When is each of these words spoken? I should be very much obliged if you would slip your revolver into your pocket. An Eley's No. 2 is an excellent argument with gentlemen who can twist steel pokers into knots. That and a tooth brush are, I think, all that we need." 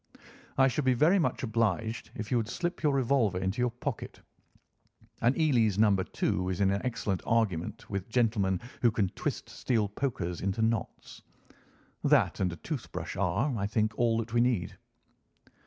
I 0.57 0.67
should 0.67 0.83
be 0.83 0.95
very 0.95 1.19
much 1.19 1.43
obliged 1.43 2.09
if 2.15 2.31
you 2.31 2.37
would 2.37 2.47
slip 2.49 2.81
your 2.81 2.91
revolver 2.91 3.37
into 3.37 3.61
your 3.61 3.69
pocket. 3.69 4.19
An 5.21 5.39
Eley's 5.39 5.77
No. 5.77 5.95
2 5.95 6.49
is 6.49 6.59
an 6.59 6.71
excellent 6.71 7.21
argument 7.23 7.87
with 7.87 8.09
gentlemen 8.09 8.61
who 8.81 8.89
can 8.89 9.09
twist 9.09 9.47
steel 9.47 9.87
pokers 9.87 10.41
into 10.41 10.63
knots. 10.63 11.21
That 12.03 12.39
and 12.39 12.51
a 12.51 12.55
tooth 12.55 12.91
brush 12.91 13.15
are, 13.15 13.55
I 13.55 13.67
think, 13.67 13.93
all 13.95 14.17
that 14.17 14.33
we 14.33 14.41
need." 14.41 14.75